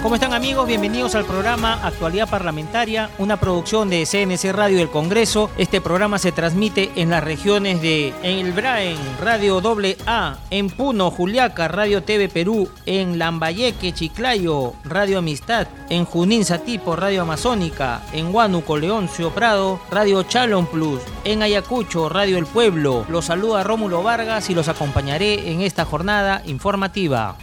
[0.00, 0.68] ¿Cómo están amigos?
[0.68, 5.50] Bienvenidos al programa Actualidad Parlamentaria, una producción de CNC Radio del Congreso.
[5.58, 9.60] Este programa se transmite en las regiones de El Braen, Radio
[10.06, 16.94] AA, en Puno, Juliaca, Radio TV Perú, en Lambayeque, Chiclayo, Radio Amistad, en Junín Satipo,
[16.94, 23.04] Radio Amazónica, en Huánuco, Leoncio Prado, Radio Chalon Plus, en Ayacucho, Radio El Pueblo.
[23.08, 27.36] Los saluda Rómulo Vargas y los acompañaré en esta jornada informativa.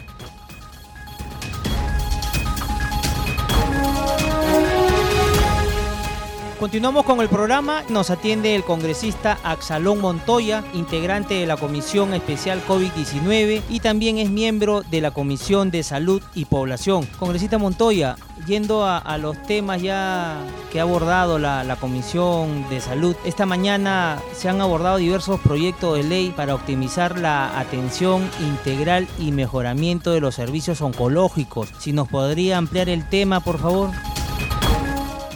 [6.59, 7.83] Continuamos con el programa.
[7.89, 14.29] Nos atiende el congresista Axalón Montoya, integrante de la Comisión Especial COVID-19 y también es
[14.29, 17.05] miembro de la Comisión de Salud y Población.
[17.19, 18.15] Congresista Montoya,
[18.47, 20.37] yendo a, los temas ya
[20.71, 26.03] que ha abordado la, Comisión de Salud, esta mañana se han abordado diversos proyectos de
[26.03, 31.69] ley para optimizar la atención integral y mejoramiento de los servicios oncológicos.
[31.79, 33.91] Si nos podría ampliar el tema, por favor.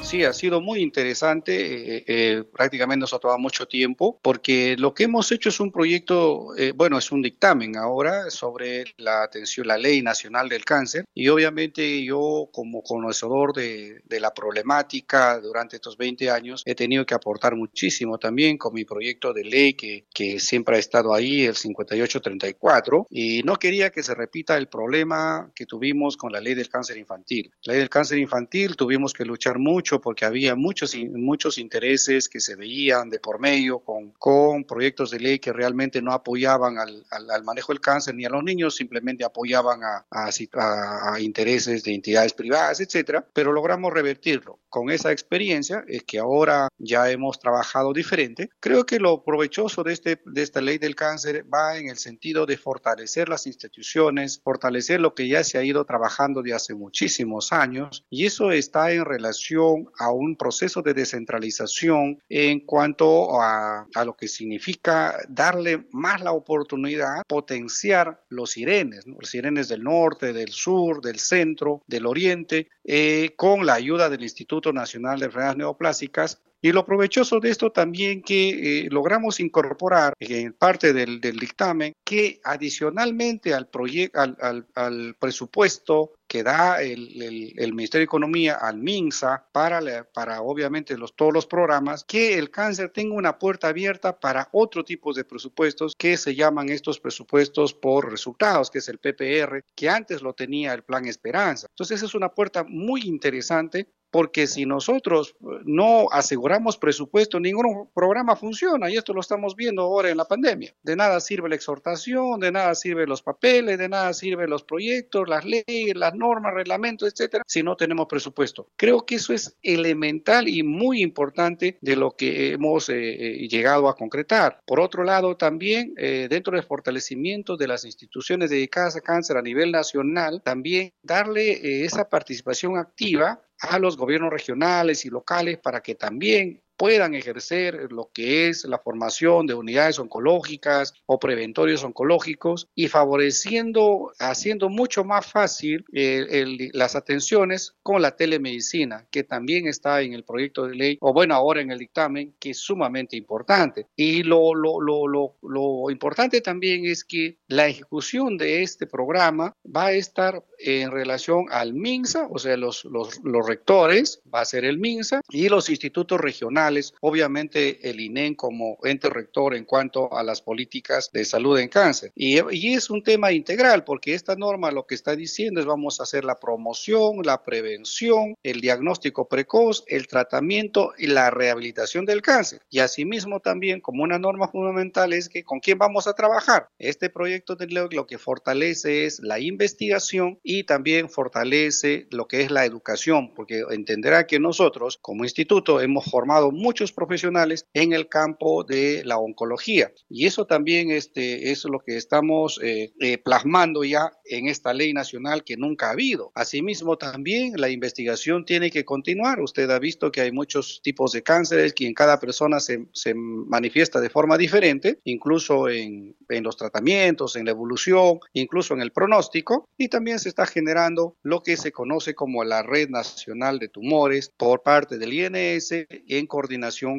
[0.10, 1.98] Sí, ha sido muy interesante.
[1.98, 5.72] Eh, eh, prácticamente nos ha tomado mucho tiempo porque lo que hemos hecho es un
[5.72, 11.06] proyecto, eh, bueno, es un dictamen ahora sobre la atención, la ley nacional del cáncer.
[11.14, 17.06] Y obviamente yo como conocedor de, de la problemática durante estos 20 años he tenido
[17.06, 21.44] que aportar muchísimo también con mi proyecto de ley que, que siempre ha estado ahí,
[21.44, 23.06] el 5834.
[23.12, 26.98] Y no quería que se repita el problema que tuvimos con la ley del cáncer
[26.98, 27.52] infantil.
[27.62, 32.40] La ley del cáncer infantil tuvimos que luchar mucho porque había muchos, muchos intereses que
[32.40, 37.06] se veían de por medio con, con proyectos de ley que realmente no apoyaban al,
[37.10, 41.94] al, manejo del cáncer ni a los niños, simplemente apoyaban a, a, a, intereses de
[41.94, 44.60] entidades privadas, etcétera, pero logramos revertirlo.
[44.70, 48.50] Con esa experiencia es que ahora ya hemos trabajado diferente.
[48.60, 52.46] Creo que lo provechoso de, este, de esta ley del cáncer va en el sentido
[52.46, 57.52] de fortalecer las instituciones, fortalecer lo que ya se ha ido trabajando de hace muchísimos
[57.52, 64.16] años y eso está en relación a un proceso de descentralización en cuanto a, lo
[64.16, 71.02] que significa darle más la oportunidad, potenciar los sirenes, los sirenes del norte, del sur,
[71.02, 76.72] del centro, del oriente, eh, con la ayuda del Instituto Nacional de Enfermedades Neoplásicas y
[76.72, 83.54] lo provechoso de esto también que eh, logramos incorporar en parte del, dictamen que adicionalmente
[83.54, 83.70] al,
[84.14, 90.96] al, al, presupuesto que da el, el, Ministerio de Economía al MINSA para, para obviamente
[90.98, 95.24] los, todos los programas, que el cáncer tenga una puerta abierta para otro tipo de
[95.24, 100.34] presupuestos que se llaman estos presupuestos por resultados, que es el PPR, que antes lo
[100.34, 101.68] tenía el Plan Esperanza.
[101.72, 108.36] Entonces, es una puerta muy interesante porque si nosotros eh, no aseguramos presupuesto, ningún programa
[108.36, 110.74] funciona y esto lo estamos viendo ahora en la pandemia.
[110.84, 115.28] De nada sirve la exhortación, de nada sirven los papeles, de nada sirven los proyectos,
[115.28, 118.70] las leyes, las normas, reglamentos, etcétera, si no tenemos presupuesto.
[118.76, 123.90] Creo que eso es elemental y muy importante de lo que hemos eh, eh, llegado
[123.90, 124.62] a concretar.
[124.66, 129.72] Por otro lado, también dentro del fortalecimiento de las instituciones dedicadas a cáncer a nivel
[129.72, 136.62] nacional, también darle esa participación activa a los gobiernos regionales y locales para que también
[136.80, 144.14] puedan ejercer lo que es la formación de unidades oncológicas o preventorios oncológicos y favoreciendo,
[144.18, 150.68] haciendo mucho más fácil las atenciones con la telemedicina, que también está en el proyecto
[150.68, 153.88] de ley, o bueno, ahora en el dictamen, que es sumamente importante.
[153.98, 159.54] Y lo, lo, lo, lo, lo importante también es que la ejecución de este programa
[159.66, 164.46] va a estar en relación al MINSA, o sea, los, los, los rectores, va a
[164.46, 166.69] ser el MINSA, y los institutos regionales
[167.02, 172.12] obviamente el INEN como ente rector en cuanto a las políticas de salud en cáncer.
[172.16, 176.00] Y, y, es un tema integral porque esta norma lo que está diciendo es vamos
[176.00, 182.22] a hacer la promoción, la prevención, el diagnóstico precoz, el tratamiento y la rehabilitación del
[182.22, 182.62] cáncer.
[182.70, 186.70] Y asimismo también como una norma fundamental es que con quién vamos a trabajar.
[186.78, 192.42] Este proyecto de ley lo que fortalece es la investigación y también fortalece lo que
[192.42, 198.08] es la educación, porque entenderá que nosotros como instituto hemos formado muchos profesionales en el
[198.08, 199.92] campo de la oncología.
[200.10, 204.94] Y eso también este, es lo que estamos eh, eh, plasmando ya en esta ley
[204.94, 206.32] nacional que nunca ha habido.
[206.36, 209.40] Asimismo, también la investigación tiene que continuar.
[209.42, 213.14] Usted ha visto que hay muchos tipos de cánceres que en cada persona se, se
[213.16, 218.92] manifiesta de forma diferente, incluso en, en los tratamientos, en la evolución, incluso en el
[218.92, 219.70] pronóstico.
[219.78, 224.32] Y también se está generando lo que se conoce como la Red Nacional de Tumores
[224.36, 226.49] por parte del INS en coordinación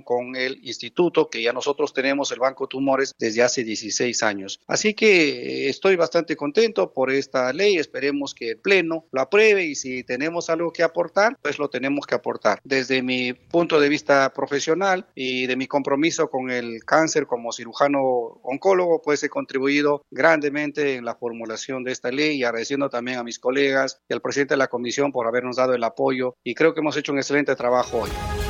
[0.04, 4.60] con el instituto que ya nosotros tenemos el Banco Tumores desde hace 16 años.
[4.66, 7.76] Así que eh, estoy bastante contento por esta ley.
[7.76, 12.06] Esperemos que el Pleno lo apruebe y si tenemos algo que aportar, pues lo tenemos
[12.06, 12.60] que aportar.
[12.64, 18.00] Desde mi punto de vista profesional y de mi compromiso con el cáncer como cirujano
[18.42, 23.24] oncólogo, pues he contribuido grandemente en la formulación de esta ley y agradeciendo también a
[23.24, 26.74] mis colegas y al presidente de la comisión por habernos dado el apoyo y creo
[26.74, 28.49] que hemos hecho un excelente trabajo hoy.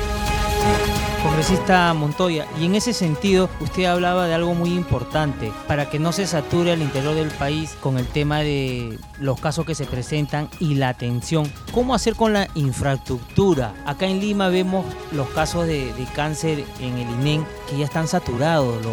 [1.23, 6.11] Congresista Montoya, y en ese sentido usted hablaba de algo muy importante, para que no
[6.11, 10.49] se sature al interior del país con el tema de los casos que se presentan
[10.59, 11.51] y la atención.
[11.71, 13.73] ¿Cómo hacer con la infraestructura?
[13.85, 18.83] Acá en Lima vemos los casos de, cáncer en el INEN que ya están saturados,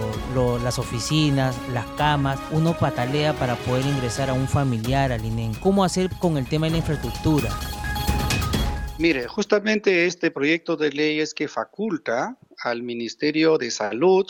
[0.63, 5.55] las oficinas, las camas, uno patalea para poder ingresar a un familiar al INEN.
[5.55, 7.49] ¿Cómo hacer con el tema de la infraestructura?
[8.99, 14.27] Mire, justamente este proyecto de ley es que faculta al Ministerio de Salud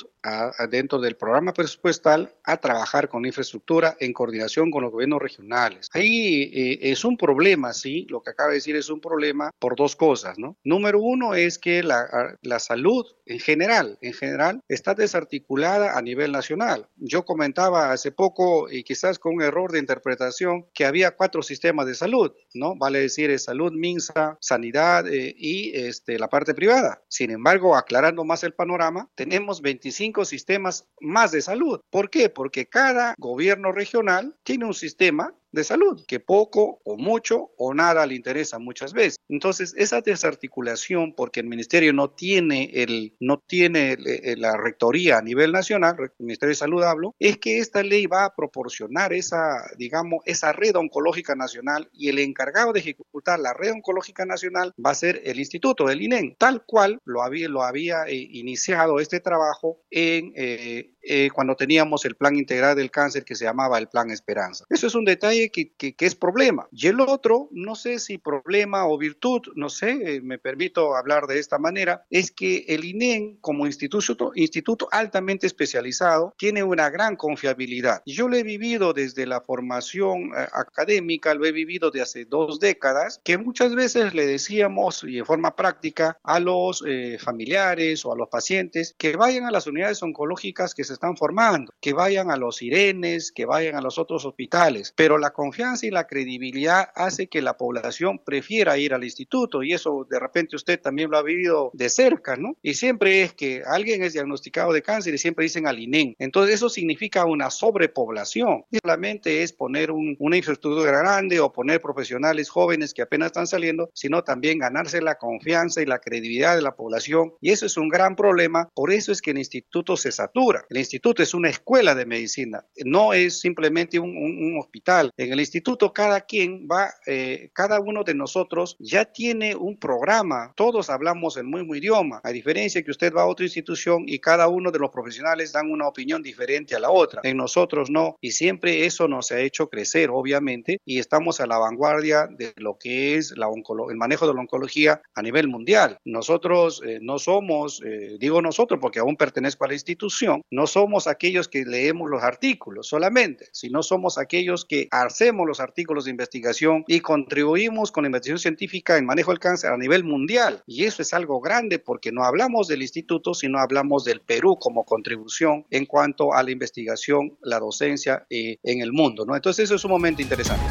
[0.71, 5.89] dentro del programa presupuestal a trabajar con infraestructura en coordinación con los gobiernos regionales.
[5.93, 9.77] Ahí eh, es un problema, sí, lo que acaba de decir es un problema por
[9.77, 10.57] dos cosas, ¿no?
[10.65, 16.33] Número uno es que la, la salud en general, en general, está desarticulada a nivel
[16.33, 16.89] nacional.
[16.97, 21.87] Yo comentaba hace poco, y quizás con un error de interpretación, que había cuatro sistemas
[21.87, 22.75] de salud, ¿no?
[22.77, 27.03] Vale decir, es salud, MINSA, sanidad eh, y este, la parte privada.
[27.09, 31.81] Sin embargo, aclarando más el panorama, tenemos 25 sistemas más de salud.
[31.91, 32.29] ¿Por qué?
[32.29, 38.07] Porque cada gobierno regional tiene un sistema de salud, que poco o mucho o nada
[38.07, 39.17] le interesa muchas veces.
[39.29, 45.23] Entonces, esa desarticulación, porque el ministerio no tiene, el, no tiene eh, la rectoría a
[45.23, 49.71] nivel nacional, el Ministerio de Salud hablo, es que esta ley va a proporcionar esa,
[49.77, 54.91] digamos, esa red oncológica nacional y el encargado de ejecutar la red oncológica nacional va
[54.91, 59.21] a ser el instituto del INEN, tal cual lo había, lo había eh, iniciado este
[59.21, 64.65] trabajo eh, cuando teníamos el plan integral del cáncer que se llamaba el plan Esperanza.
[64.69, 66.69] Eso es un detalle que, que, es problema.
[66.73, 71.27] Y el otro, no sé si problema o virtud, no sé, eh, me permito hablar
[71.27, 77.17] de esta manera, es que el INEN como instituto, instituto altamente especializado tiene una gran
[77.17, 78.03] confiabilidad.
[78.07, 82.61] Yo lo he vivido desde la formación eh, académica, lo he vivido de hace dos
[82.61, 86.85] décadas, que muchas veces le decíamos y en forma práctica a los
[87.19, 91.73] familiares o a los pacientes que vayan a las unidades oncológicas que se están formando,
[91.81, 95.91] que vayan a los Irenes, que vayan a los otros hospitales, pero la confianza y
[95.91, 100.81] la credibilidad hace que la población prefiera ir al instituto y eso de repente usted
[100.81, 102.57] también lo ha vivido de cerca, ¿no?
[102.63, 106.15] Y siempre es que alguien es diagnosticado de cáncer y siempre dicen al INEN.
[106.19, 108.65] Entonces eso significa una sobrepoblación.
[108.71, 113.91] Y solamente es poner una infraestructura grande o poner profesionales jóvenes que apenas están saliendo,
[113.95, 117.33] sino también ganarse la confianza y la credibilidad de la población.
[117.41, 118.69] Y eso es un gran problema.
[118.75, 120.65] Por eso es que el instituto se satura.
[120.69, 125.13] El instituto es una escuela de medicina, no es simplemente un, hospital.
[125.19, 130.53] En el instituto cada quien va, eh, cada uno de nosotros ya tiene un programa,
[130.55, 134.47] todos hablamos el mismo idioma, a diferencia que usted va a otra institución y cada
[134.47, 137.21] uno de los profesionales dan una opinión diferente a la otra.
[137.25, 141.59] En nosotros no, y siempre eso nos ha hecho crecer, obviamente, y estamos a la
[141.59, 143.49] vanguardia de lo que es la
[143.91, 145.99] el manejo de la oncología a nivel mundial.
[146.05, 151.09] Nosotros eh, no somos, eh, digo nosotros porque aún pertenezco a la institución, no somos
[151.09, 156.85] aquellos que leemos los artículos solamente, sino somos aquellos que hacemos los artículos de investigación
[156.87, 160.63] y contribuimos con la investigación científica en manejo del cáncer a nivel mundial.
[160.67, 164.85] Y eso es algo grande porque no hablamos del instituto, sino hablamos del Perú como
[164.85, 169.27] contribución en cuanto a la investigación, la docencia eh, en el mundo.
[169.35, 170.65] Entonces eso es un momento interesante.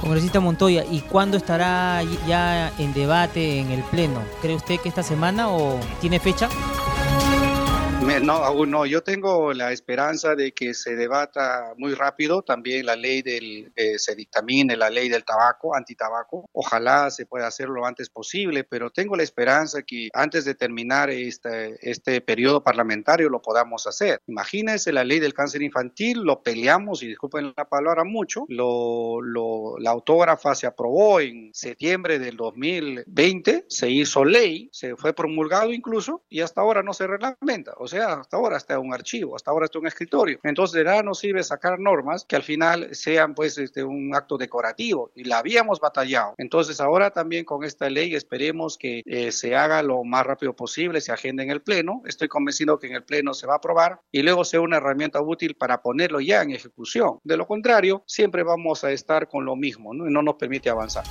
[0.00, 4.22] Congresista Montoya, ¿y cuándo estará ya en debate en el Pleno?
[4.42, 6.48] ¿Cree usted que esta semana o tiene fecha?
[8.26, 8.86] No, aún no.
[8.86, 13.98] Yo tengo la esperanza de que se debata muy rápido también la ley del, eh,
[13.98, 16.48] se dictamine la ley del tabaco, antitabaco.
[16.52, 21.10] Ojalá se pueda hacer lo antes posible, pero tengo la esperanza que antes de terminar
[21.10, 24.20] este, este periodo parlamentario lo podamos hacer.
[24.26, 30.54] Imagínense la ley del cáncer infantil, lo peleamos y disculpen la palabra mucho, la autógrafa
[30.54, 36.60] se aprobó en septiembre del 2020, se hizo ley, se fue promulgado incluso y hasta
[36.60, 37.74] ahora no se reglamenta.
[37.88, 40.38] Sea, hasta ahora está un archivo, hasta ahora está un escritorio.
[40.42, 44.38] Entonces de nada nos sirve sacar normas que al final sean pues este, un acto
[44.38, 46.34] decorativo y la habíamos batallado.
[46.38, 51.00] Entonces ahora también con esta ley esperemos que eh, se haga lo más rápido posible,
[51.00, 52.02] se agende en el Pleno.
[52.06, 55.20] Estoy convencido que en el Pleno se va a aprobar y luego sea una herramienta
[55.20, 57.18] útil para ponerlo ya en ejecución.
[57.24, 60.08] De lo contrario, siempre vamos a estar con lo mismo ¿no?
[60.08, 61.04] y no nos permite avanzar.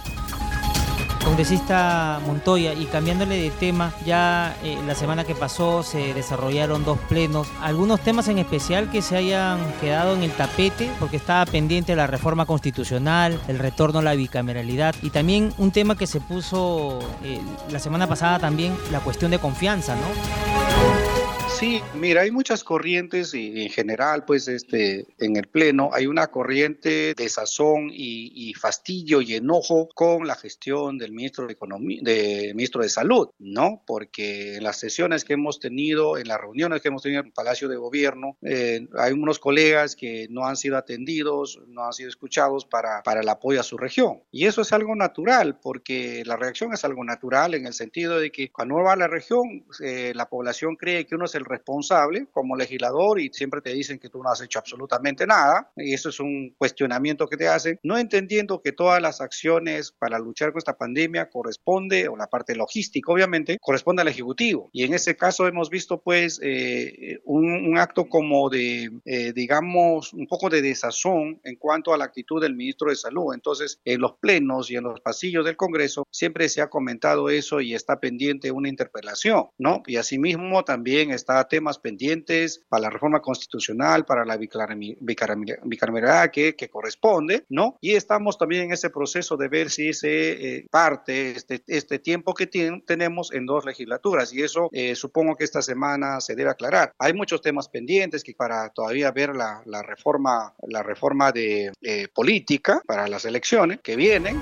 [1.25, 7.00] Congresista Montoya, y cambiándole de tema, ya eh, la semana que pasó se desarrollaron dos
[7.10, 7.48] plenos.
[7.62, 10.89] ¿Algunos temas en especial que se hayan quedado en el tapete?
[11.00, 15.98] Porque estaba pendiente la reforma constitucional, el retorno a la bicameralidad y también un tema
[15.98, 21.14] que se puso eh, la semana pasada también, la cuestión de confianza, ¿no?
[21.59, 26.27] Sí, mira, hay muchas corrientes y en general, pues, este, en el Pleno hay una
[26.27, 32.51] corriente de sazón y, fastidio y enojo con la gestión del ministro de Economía, de
[32.55, 33.83] ministro de Salud, ¿no?
[33.88, 37.33] Porque en las sesiones que hemos tenido, en las reuniones que hemos tenido en el
[37.33, 42.09] Palacio de Gobierno, eh, hay unos colegas que no han sido atendidos, no han sido
[42.09, 44.24] escuchados para, para el apoyo a su región.
[44.31, 48.31] Y eso es algo natural, porque la reacción es algo natural en el sentido de
[48.31, 51.45] que cuando uno va a la región, eh, la población cree que uno es el
[51.46, 55.94] responsable como legislador y siempre te dicen que tú no has hecho absolutamente nada y
[55.94, 60.52] eso es un cuestionamiento que te hacen, no entendiendo que todas las acciones para luchar
[60.52, 64.70] con esta pandemia corresponde, o la parte logística obviamente, corresponde al Ejecutivo.
[64.72, 70.28] Y en ese caso hemos visto pues eh, un, acto como de, eh, digamos, un
[70.28, 73.34] poco de desazón en cuanto a la actitud del ministro de Salud.
[73.34, 77.60] Entonces, en los plenos y en los pasillos del Congreso siempre se ha comentado eso
[77.62, 79.84] y está pendiente una interpelación, ¿no?
[79.88, 86.70] Y asimismo también está temas pendientes para la reforma constitucional, para la bicameralidad que, que
[86.70, 87.77] corresponde, ¿no?
[87.82, 92.34] Y estamos también en ese proceso de ver si se eh, parte este, este tiempo
[92.34, 96.94] que tenemos en dos legislaturas y eso eh, supongo que esta semana se debe aclarar.
[97.00, 102.08] Hay muchos temas pendientes que para todavía ver la, la reforma, la reforma de eh,
[102.13, 104.39] política para las elecciones que vienen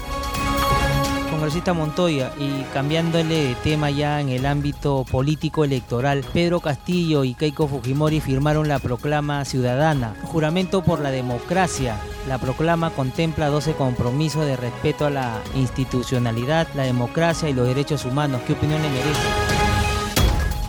[1.43, 7.33] congresista Montoya, y cambiándole de tema ya en el ámbito político electoral, Pedro Castillo y
[7.33, 11.97] Keiko Fujimori firmaron la proclama ciudadana, juramento por la democracia.
[12.29, 18.05] La proclama contempla 12 compromisos de respeto a la institucionalidad, la democracia y los derechos
[18.05, 18.39] humanos.
[18.47, 19.52] ¿Qué opinión le merece?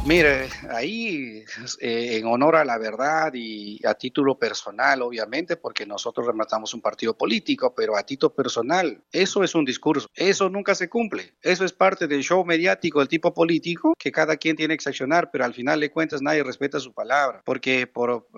[0.07, 1.45] Mire, ahí
[1.81, 6.83] eh, en honor a la verdad y a título personal, obviamente, porque nosotros rematamos un
[6.83, 11.65] partido político, pero a título personal, eso es un discurso, eso nunca se cumple, eso
[11.65, 15.47] es parte del show mediático del tipo político que cada quien tiene que accionar, pero
[15.47, 18.29] al final de cuentas nadie respeta su palabra, porque por,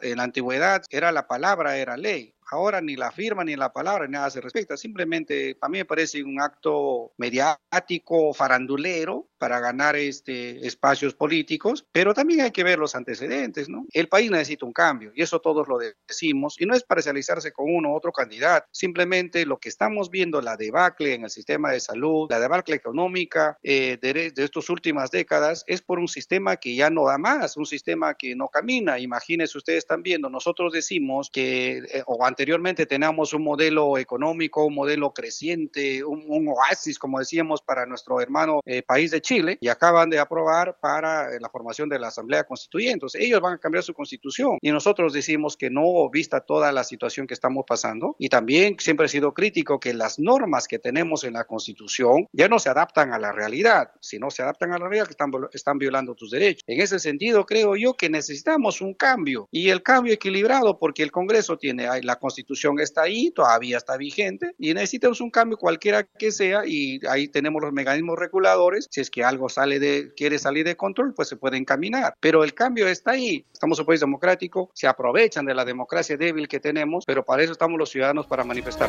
[0.00, 4.06] en la antigüedad era la palabra, era ley, Ahora ni la firma ni la palabra
[4.06, 4.76] ni nada se respeta.
[4.76, 12.12] Simplemente a mí me parece un acto mediático, farandulero, para ganar este, espacios políticos, pero
[12.12, 13.86] también hay que ver los antecedentes, ¿no?
[13.92, 17.74] El país necesita un cambio y eso todos lo decimos y no es parcializarse con
[17.74, 21.80] uno u otro candidato, simplemente lo que estamos viendo, la debacle en el sistema de
[21.80, 26.74] salud, la debacle económica eh, de, de estas últimas décadas, es por un sistema que
[26.74, 28.98] ya no da más, un sistema que no camina.
[28.98, 34.74] Imagínense ustedes están viendo, nosotros decimos que, eh, o anteriormente teníamos un modelo económico, un
[34.74, 40.08] modelo creciente, un, oasis, como decíamos, para nuestro hermano eh, país de Chile, y acaban
[40.08, 42.94] de aprobar para eh, la formación de la Asamblea Constituyente.
[42.94, 46.82] Entonces, ellos van a cambiar su constitución y nosotros decimos que no, vista toda la
[46.82, 51.24] situación que estamos pasando, y también siempre he sido crítico que las normas que tenemos
[51.24, 53.90] en la constitución ya no se adaptan a la realidad.
[54.00, 56.62] Si no se adaptan a la realidad, están, están violando tus derechos.
[56.66, 61.10] En ese sentido, creo yo que necesitamos un cambio y el cambio equilibrado porque el
[61.10, 66.30] Congreso tiene la constitución está ahí, todavía está vigente y necesitamos un cambio cualquiera que
[66.30, 68.86] sea y ahí tenemos los mecanismos reguladores.
[68.90, 72.14] Si es que algo sale de, quiere salir de control, pues se puede encaminar.
[72.20, 73.44] Pero el cambio está ahí.
[73.52, 77.42] Estamos en un país democrático, se aprovechan de la democracia débil que tenemos, pero para
[77.42, 78.88] eso estamos los ciudadanos para manifestar.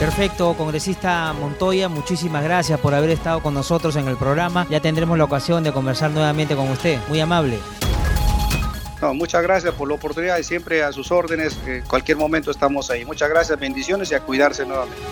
[0.00, 4.66] Perfecto, congresista Montoya, muchísimas gracias por haber estado con nosotros en el programa.
[4.68, 6.98] Ya tendremos la ocasión de conversar nuevamente con usted.
[7.08, 7.60] Muy amable
[9.12, 11.58] muchas gracias por la oportunidad y siempre a sus órdenes.
[11.66, 13.04] En cualquier momento estamos ahí.
[13.04, 15.02] Muchas gracias, bendiciones y a cuidarse nuevamente.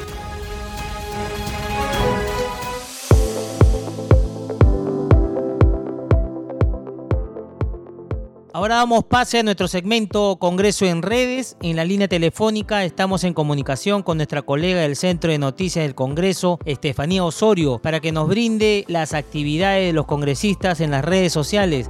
[8.53, 11.57] Ahora damos pase a nuestro segmento Congreso en redes.
[11.63, 15.95] En la línea telefónica estamos en comunicación con nuestra colega del Centro de Noticias del
[15.95, 21.33] Congreso, Estefanía Osorio, para que nos brinde las actividades de los congresistas en las redes
[21.33, 21.89] sociales.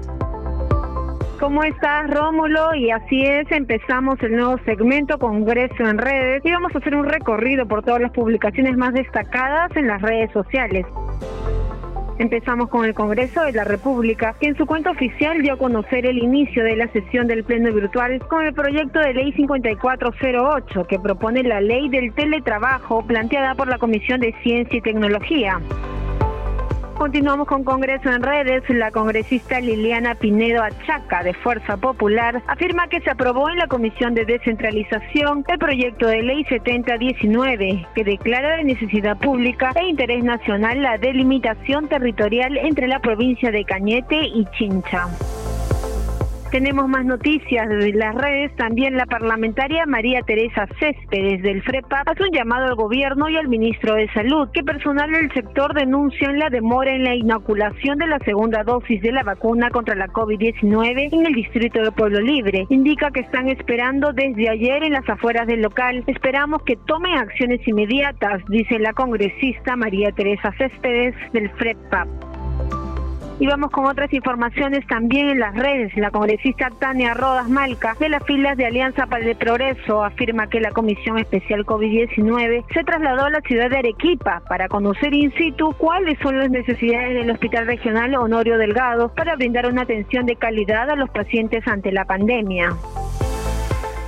[1.40, 2.74] ¿Cómo estás, Rómulo?
[2.74, 7.06] Y así es, empezamos el nuevo segmento Congreso en redes y vamos a hacer un
[7.06, 10.84] recorrido por todas las publicaciones más destacadas en las redes sociales.
[12.18, 16.04] Empezamos con el Congreso de la República, que en su cuenta oficial dio a conocer
[16.04, 20.98] el inicio de la sesión del Pleno Virtual con el proyecto de ley 5408, que
[20.98, 25.58] propone la ley del teletrabajo planteada por la Comisión de Ciencia y Tecnología.
[27.00, 28.62] Continuamos con Congreso en redes.
[28.68, 34.12] La congresista Liliana Pinedo Achaca, de Fuerza Popular, afirma que se aprobó en la Comisión
[34.12, 40.82] de Descentralización el proyecto de ley 7019, que declara de necesidad pública e interés nacional
[40.82, 45.08] la delimitación territorial entre la provincia de Cañete y Chincha.
[46.50, 48.54] Tenemos más noticias de las redes.
[48.56, 53.46] También la parlamentaria María Teresa Céspedes del FREPA hace un llamado al gobierno y al
[53.46, 58.18] ministro de Salud que personal del sector denuncian la demora en la inoculación de la
[58.18, 62.66] segunda dosis de la vacuna contra la COVID-19 en el distrito de Pueblo Libre.
[62.68, 66.02] Indica que están esperando desde ayer en las afueras del local.
[66.08, 72.08] Esperamos que tomen acciones inmediatas, dice la congresista María Teresa Céspedes del FREPA.
[73.40, 75.96] Y vamos con otras informaciones también en las redes.
[75.96, 80.60] La congresista Tania Rodas Malca, de las filas de Alianza para el Progreso, afirma que
[80.60, 85.72] la Comisión Especial COVID-19 se trasladó a la ciudad de Arequipa para conocer in situ
[85.78, 90.90] cuáles son las necesidades del Hospital Regional Honorio Delgado para brindar una atención de calidad
[90.90, 92.76] a los pacientes ante la pandemia.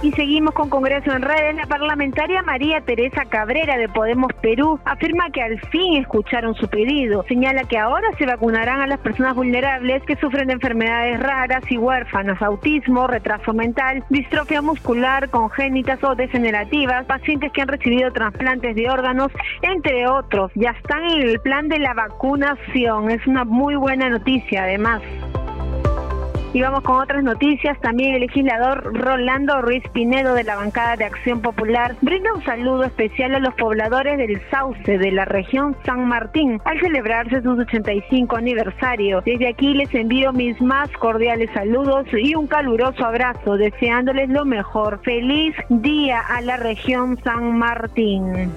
[0.03, 1.55] Y seguimos con Congreso en redes.
[1.55, 7.25] La parlamentaria María Teresa Cabrera de Podemos Perú afirma que al fin escucharon su pedido.
[7.29, 11.79] Señala que ahora se vacunarán a las personas vulnerables que sufren de enfermedades raras y
[11.79, 18.91] huérfanas, autismo, retraso mental, distrofia muscular, congénitas o degenerativas, pacientes que han recibido trasplantes de
[18.91, 19.31] órganos,
[19.63, 20.51] entre otros.
[20.57, 23.09] Ya están en el plan de la vacunación.
[23.09, 25.01] Es una muy buena noticia además.
[26.55, 27.81] Y vamos con otras noticias.
[27.81, 32.85] También el legislador Rolando Ruiz Pinedo de la bancada de Acción Popular brinda un saludo
[32.85, 38.37] especial a los pobladores del Sauce de la región San Martín al celebrarse su 85
[38.37, 39.23] aniversario.
[39.25, 45.01] Desde aquí les envío mis más cordiales saludos y un caluroso abrazo, deseándoles lo mejor.
[45.03, 48.53] Feliz día a la región San Martín.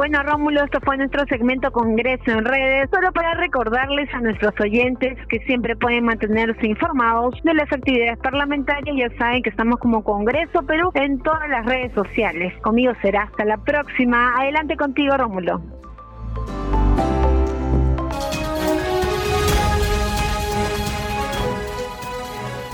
[0.00, 5.18] Bueno, Rómulo, esto fue nuestro segmento Congreso en redes, solo para recordarles a nuestros oyentes
[5.26, 8.96] que siempre pueden mantenerse informados de las actividades parlamentarias.
[8.96, 12.54] Ya saben que estamos como Congreso Perú en todas las redes sociales.
[12.62, 14.34] Conmigo será hasta la próxima.
[14.38, 15.60] Adelante contigo, Rómulo.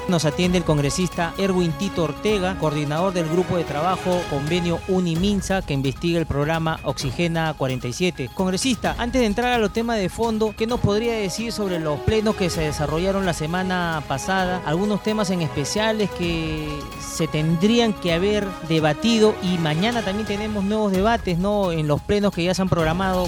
[0.09, 5.75] Nos atiende el congresista Erwin Tito Ortega, coordinador del grupo de trabajo convenio Uniminsa que
[5.75, 8.31] investiga el programa Oxigena 47.
[8.33, 11.99] Congresista, antes de entrar a los temas de fondo, ¿qué nos podría decir sobre los
[12.01, 14.63] plenos que se desarrollaron la semana pasada?
[14.65, 16.69] Algunos temas en especiales que
[17.01, 21.73] se tendrían que haber debatido y mañana también tenemos nuevos debates, ¿no?
[21.73, 23.27] En los plenos que ya se han programado.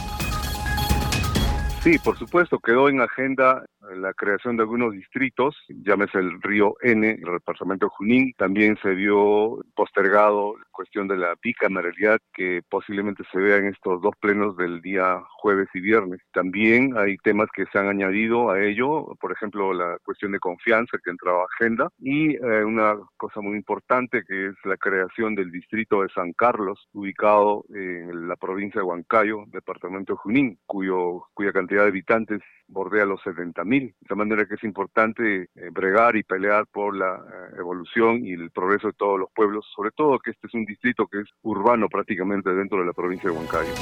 [1.83, 3.64] Sí, por supuesto, quedó en agenda
[3.96, 9.64] la creación de algunos distritos, llámese el río N, el departamento Junín, también se vio
[9.74, 14.81] postergado la cuestión de la bicameralidad que posiblemente se vea en estos dos plenos del
[14.81, 16.20] día jueves y viernes.
[16.33, 20.98] También hay temas que se han añadido a ello, por ejemplo, la cuestión de confianza
[21.03, 25.51] que entraba a agenda y eh, una cosa muy importante que es la creación del
[25.51, 31.53] distrito de San Carlos, ubicado en la provincia de Huancayo, departamento de Junín, cuyo, cuya
[31.53, 36.66] cantidad de habitantes bordea los 70.000 de manera que es importante eh, bregar y pelear
[36.66, 40.46] por la eh, evolución y el progreso de todos los pueblos, sobre todo que este
[40.46, 43.72] es un distrito que es urbano prácticamente dentro de la provincia de Huancayo.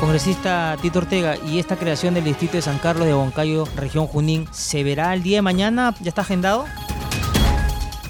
[0.00, 4.46] Congresista Tito Ortega, ¿y esta creación del distrito de San Carlos de Huancayo, región Junín,
[4.50, 5.94] se verá el día de mañana?
[6.02, 6.64] ¿Ya está agendado?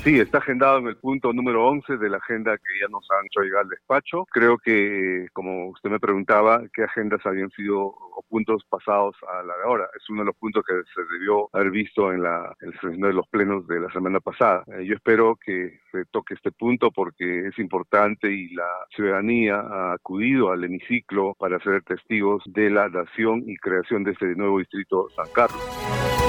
[0.02, 3.24] Sí, está agendado en el punto número 11 de la agenda que ya nos han
[3.26, 4.26] hecho llegar al despacho.
[4.32, 9.56] Creo que, como usted me preguntaba, qué agendas habían sido o puntos pasados a la
[9.56, 9.88] de ahora.
[9.96, 13.28] Es uno de los puntos que se debió haber visto en la sesión de los
[13.28, 14.64] plenos de la semana pasada.
[14.76, 19.92] Eh, yo espero que se toque este punto porque es importante y la ciudadanía ha
[19.92, 25.08] acudido al hemiciclo para ser testigos de la nación y creación de este nuevo distrito
[25.10, 26.21] San Carlos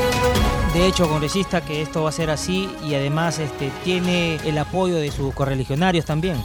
[0.73, 4.95] de hecho congresista que esto va a ser así y además este, tiene el apoyo
[4.95, 6.37] de sus correligionarios también.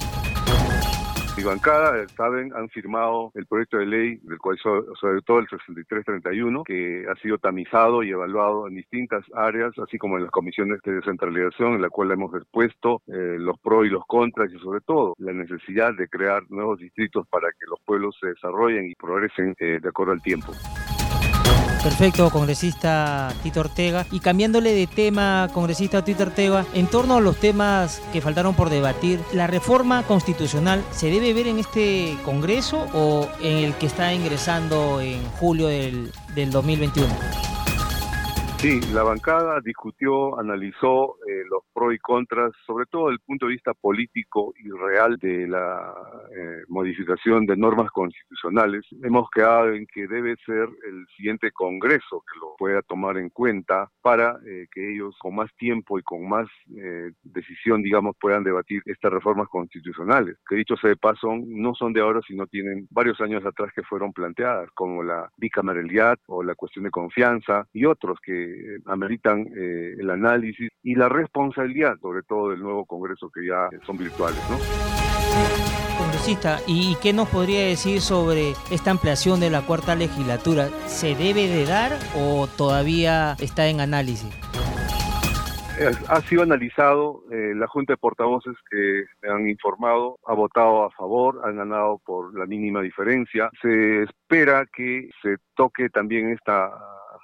[1.39, 6.65] Mi bancada, saben, han firmado el proyecto de ley, del cual sobre todo el 6331,
[6.65, 10.95] que ha sido tamizado y evaluado en distintas áreas, así como en las comisiones de
[10.95, 15.15] descentralización, en la cual hemos expuesto eh, los pros y los contras y sobre todo
[15.19, 19.79] la necesidad de crear nuevos distritos para que los pueblos se desarrollen y progresen eh,
[19.81, 20.53] de acuerdo al tiempo.
[21.83, 24.07] Perfecto, congresista Tito Ortega.
[24.11, 28.69] Y cambiándole de tema, congresista Tito Ortega, en torno a los temas que faltaron por
[28.69, 34.13] debatir, ¿la reforma constitucional se debe ver en este Congreso o en el que está
[34.13, 37.58] ingresando en julio del, del 2021?
[38.59, 43.47] Sí, la bancada discutió, analizó eh, los pros y contras, sobre todo desde el punto
[43.47, 45.95] de vista político y real de la
[46.37, 48.85] eh, modificación de normas constitucionales.
[49.05, 53.89] Hemos quedado en que debe ser el siguiente Congreso que lo pueda tomar en cuenta
[54.03, 56.49] para eh, que ellos con más tiempo y con más
[57.23, 62.01] decisión, digamos, puedan debatir estas reformas constitucionales, que dicho sea de paso, no son de
[62.01, 66.85] ahora, sino tienen varios años atrás que fueron planteadas, como la bicameralidad o la cuestión
[66.85, 72.51] de confianza y otros que eh, ameritan eh, el análisis y la responsabilidad, sobre todo
[72.51, 74.57] del nuevo Congreso que ya son virtuales, ¿no?
[75.99, 80.69] Congresista, ¿y qué nos podría decir sobre esta ampliación de la cuarta legislatura?
[80.87, 84.33] ¿Se debe de dar o todavía está en análisis?
[86.09, 91.41] ha sido analizado, eh, la Junta de Portavoces que han informado ha votado a favor,
[91.45, 93.51] han ganado por la mínima diferencia.
[93.63, 96.71] Se espera que se toque también esta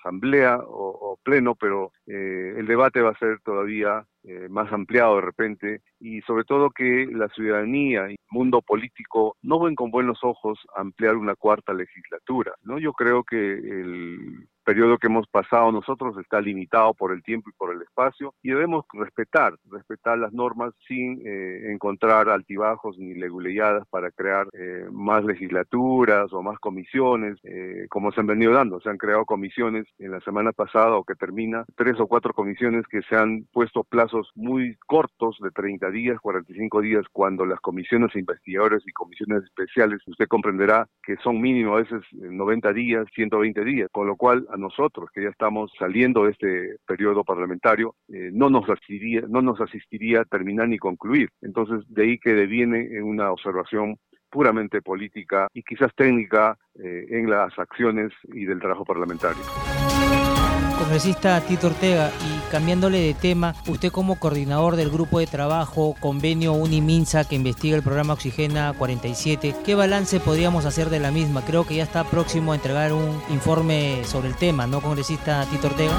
[0.04, 5.22] asamblea o, pleno, pero eh, el debate va a ser todavía eh, más ampliado de
[5.22, 10.18] repente y sobre todo que la ciudadanía y el mundo político no ven con buenos
[10.22, 12.52] ojos ampliar una cuarta legislatura.
[12.62, 12.78] ¿no?
[12.78, 17.53] Yo creo que el periodo que hemos pasado nosotros está limitado por el tiempo y
[17.53, 23.87] por el espacio y debemos respetar, respetar las normas sin eh, encontrar altibajos ni leguleyadas
[23.88, 28.81] para crear eh, más legislaturas o más comisiones, eh, como se han venido dando.
[28.81, 32.87] Se han creado comisiones en la semana pasada o que termina, tres o cuatro comisiones
[32.88, 38.14] que se han puesto plazos muy cortos de 30 días, 45 días, cuando las comisiones
[38.16, 43.88] investigadores y comisiones especiales, usted comprenderá que son mínimo a veces 90 días, 120 días,
[43.92, 48.48] con lo cual a nosotros, que ya estamos saliendo de este periodo parlamentario, eh, no,
[48.48, 51.30] nos asistiría, no nos asistiría terminar ni concluir.
[51.42, 53.98] Entonces, de ahí que deviene en una observación
[54.30, 59.42] puramente política y quizás técnica eh, en las acciones y del trabajo parlamentario.
[60.78, 66.52] Congresista Tito Ortega, y cambiándole de tema, usted como coordinador del grupo de trabajo convenio
[66.52, 71.44] Uniminsa que investiga el programa Oxigena 47, ¿qué balance podríamos hacer de la misma?
[71.44, 75.66] Creo que ya está próximo a entregar un informe sobre el tema, ¿no, congresista Tito
[75.66, 75.94] Ortega?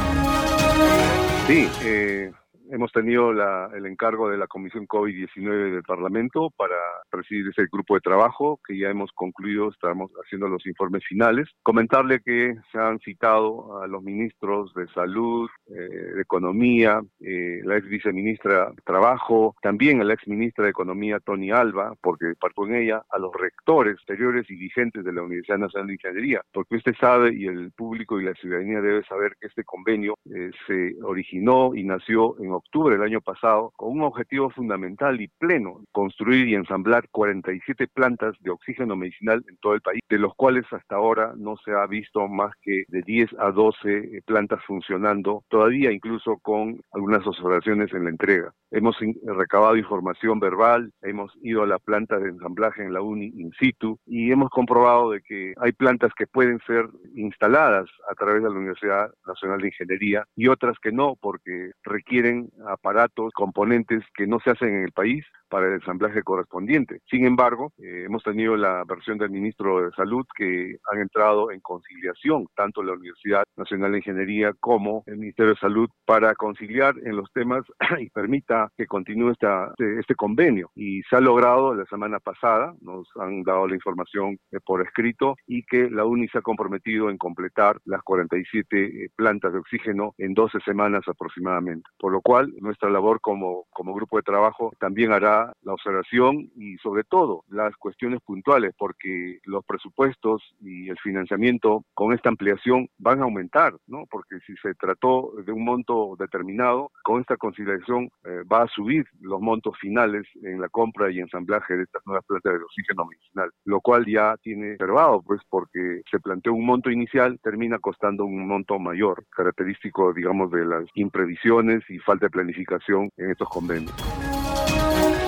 [1.45, 2.31] Sí, eh,
[2.71, 6.75] hemos tenido el encargo de la Comisión COVID-19 del Parlamento para
[7.10, 11.47] presidir ese grupo de trabajo que ya hemos concluido, estamos haciendo los informes finales.
[11.63, 17.78] Comentarle que se han citado a los ministros de Salud, eh, de Economía, eh, la
[17.78, 22.65] ex viceministra de Trabajo, también a la ex ministra de Economía, Tony Alba, porque parto
[22.67, 26.75] en ella, a los rectores exteriores y vigentes de la Universidad Nacional de Ingeniería, porque
[26.75, 30.95] usted sabe y el público y la ciudadanía debe saber que este convenio eh, se
[31.04, 36.47] originó y nació en octubre del año pasado con un objetivo fundamental y pleno, construir
[36.47, 40.95] y ensamblar 47 plantas de oxígeno medicinal en todo el país, de los cuales hasta
[40.95, 45.91] ahora no se ha visto más que de 10 a 12 eh, plantas funcionando, todavía
[45.91, 48.53] incluso con algunas observaciones en la entrega.
[48.71, 53.51] Hemos recabado información verbal, hemos ido a la planta de ensamblaje en la UNI in
[53.59, 58.49] situ y hemos comprobado de que hay plantas que pueden ser instaladas a través de
[58.49, 64.39] la Universidad Nacional de Ingeniería y otras que no porque requieren aparatos, componentes que no
[64.39, 67.01] se hacen en el país para el ensamblaje correspondiente.
[67.10, 71.62] Sin embargo, eh, hemos tenido la versión del ministro de Salud que han entrado en
[71.62, 77.15] conciliación, tanto la Universidad Nacional de Ingeniería como el Ministerio de Salud, para conciliar en
[77.15, 77.63] los temas
[77.99, 80.71] y permita que continúe esta, este, este convenio.
[80.75, 85.36] Y se ha logrado la semana pasada, nos han dado la información eh, por escrito,
[85.47, 90.13] y que la UNI se ha comprometido en completar las 47 eh, plantas de oxígeno
[90.17, 91.89] en 12 semanas aproximadamente.
[91.97, 96.77] Por lo cual, nuestra labor como, como grupo de trabajo también hará la observación y
[96.77, 103.21] sobre todo las cuestiones puntuales, porque los presupuestos y el financiamiento con esta ampliación van
[103.21, 104.05] a aumentar, ¿no?
[104.09, 109.05] Porque si se trató de un monto determinado, con esta conciliación eh, va a subir
[109.21, 113.49] los montos finales en la compra y ensamblaje de estas nuevas plantas de oxígeno medicinal,
[113.65, 118.47] lo cual ya tiene observado, pues porque se planteó un monto inicial, termina costando un
[118.47, 123.93] monto mayor, característico, digamos, de las imprevisiones y falta de planificación en estos convenios.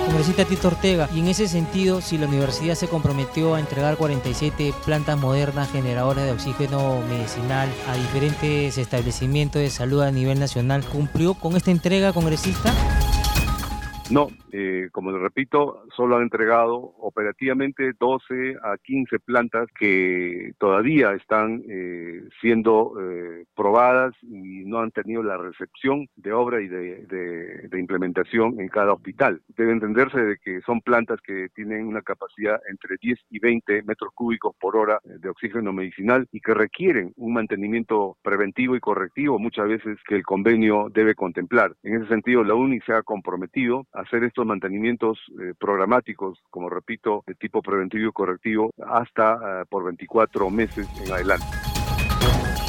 [0.06, 4.72] Congresista Tito Ortega, y en ese sentido, si la universidad se comprometió a entregar 47
[4.84, 11.34] plantas modernas generadoras de oxígeno medicinal a diferentes establecimientos de salud a nivel nacional, ¿cumplió
[11.34, 12.72] con esta entrega, congresista?
[14.10, 21.12] No, eh, como les repito, solo han entregado operativamente 12 a 15 plantas que todavía
[21.12, 27.06] están eh, siendo eh, probadas y no han tenido la recepción de obra y de,
[27.06, 29.42] de, implementación en cada hospital.
[29.56, 34.10] Debe entenderse de que son plantas que tienen una capacidad entre 10 y 20 metros
[34.14, 39.68] cúbicos por hora de oxígeno medicinal y que requieren un mantenimiento preventivo y correctivo muchas
[39.68, 41.74] veces que el convenio debe contemplar.
[41.82, 47.24] En ese sentido, la UNI se ha comprometido hacer estos mantenimientos eh, programáticos, como repito,
[47.26, 51.46] de tipo preventivo y correctivo, hasta eh, por 24 meses en adelante.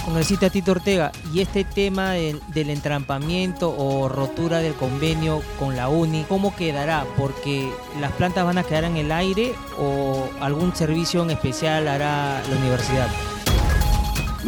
[0.06, 5.88] Congresista Tito Ortega, y este tema del, del, entrampamiento o rotura del convenio con la
[5.88, 7.04] UNI, ¿cómo quedará?
[7.16, 12.42] Porque las plantas van a quedar en el aire o algún servicio en especial hará
[12.42, 13.39] la universidad.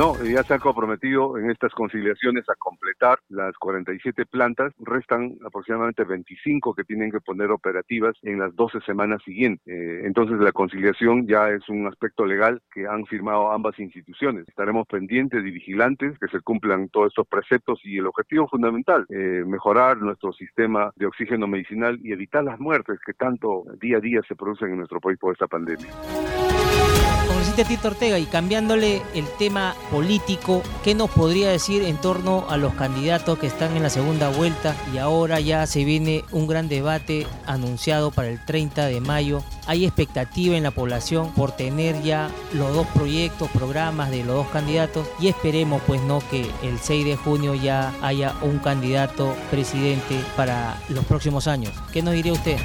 [0.02, 4.74] No, ya se han comprometido en estas conciliaciones a completar las 47 plantas.
[4.80, 9.62] Restan aproximadamente 25 que tienen que poner operativas en las 12 semanas siguientes.
[9.68, 14.48] Eh, entonces la conciliación ya es un aspecto legal que han firmado ambas instituciones.
[14.48, 19.44] Estaremos pendientes y vigilantes que se cumplan todos estos preceptos y el objetivo fundamental, eh,
[19.46, 24.22] mejorar nuestro sistema de oxígeno medicinal y evitar las muertes que tanto día a día
[24.28, 25.92] se producen en nuestro país por esta pandemia.
[27.32, 32.58] Congresista Tito Ortega, y cambiándole el tema político, ¿qué nos podría decir en torno a
[32.58, 36.68] los candidatos que están en la segunda vuelta y ahora ya se viene un gran
[36.68, 39.44] debate anunciado para el 30 de mayo?
[39.66, 44.48] ¿Hay expectativa en la población por tener ya los dos proyectos, programas de los dos
[44.48, 45.08] candidatos?
[45.18, 50.78] Y esperemos pues no que el 6 de junio ya haya un candidato presidente para
[50.90, 51.72] los próximos años.
[51.94, 52.58] ¿Qué nos diría usted?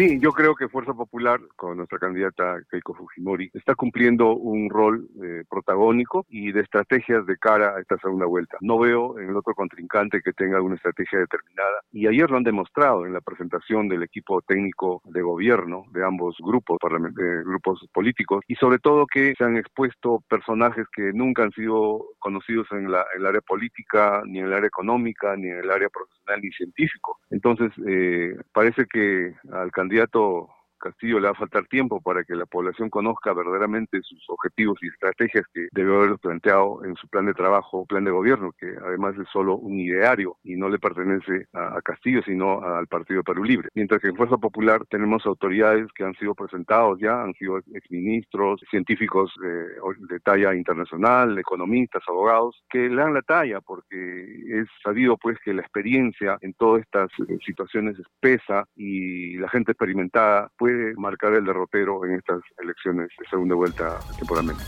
[0.00, 5.06] Sí, yo creo que Fuerza Popular, con nuestra candidata Keiko Fujimori, está cumpliendo un rol
[5.22, 8.56] eh, protagónico y de estrategias de cara a esta segunda vuelta.
[8.62, 12.44] No veo en el otro contrincante que tenga una estrategia determinada y ayer lo han
[12.44, 18.42] demostrado en la presentación del equipo técnico de gobierno de ambos grupos, eh, grupos políticos
[18.48, 23.04] y sobre todo que se han expuesto personajes que nunca han sido conocidos en, la,
[23.14, 26.50] en el área política, ni en el área económica, ni en el área profesional ni
[26.52, 27.18] científico.
[27.28, 32.34] Entonces, eh, parece que al candidato candidato Castillo le va a faltar tiempo para que
[32.34, 37.26] la población conozca verdaderamente sus objetivos y estrategias que debe haber planteado en su plan
[37.26, 41.46] de trabajo, plan de gobierno, que además es solo un ideario y no le pertenece
[41.52, 43.68] a, Castillo, sino al Partido Perú Libre.
[43.74, 48.60] Mientras que en Fuerza Popular tenemos autoridades que han sido presentados ya, han sido exministros,
[48.70, 55.38] científicos de talla internacional, economistas, abogados, que le dan la talla porque es sabido pues
[55.44, 60.94] que la experiencia en todas estas eh, situaciones es pesa y la gente experimentada puede
[60.96, 64.62] marcar el derrotero en estas elecciones de segunda vuelta temporalmente.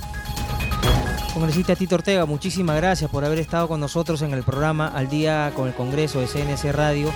[1.32, 5.52] Congresista Tito Ortega, muchísimas gracias por haber estado con nosotros en el programa Al Día
[5.54, 7.08] con el Congreso de CNC Radio.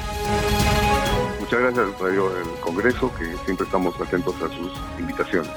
[1.39, 5.51] Muchas gracias al Radio del Congreso, que siempre estamos atentos a sus invitaciones.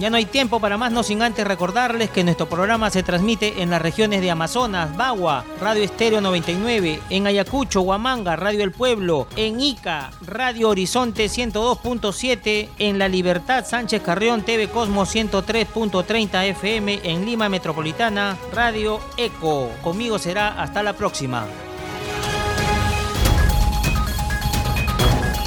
[0.00, 3.60] Ya no hay tiempo para más, no sin antes recordarles que nuestro programa se transmite
[3.60, 9.26] en las regiones de Amazonas, Bagua, Radio Estéreo 99, en Ayacucho, Huamanga, Radio El Pueblo,
[9.36, 17.26] en Ica, Radio Horizonte 102.7, en La Libertad, Sánchez Carrión, TV Cosmos 103.30 FM, en
[17.26, 19.68] Lima Metropolitana, Radio Eco.
[19.82, 21.46] Conmigo será hasta la próxima.